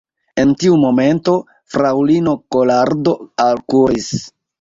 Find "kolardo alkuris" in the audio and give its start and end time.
2.57-4.09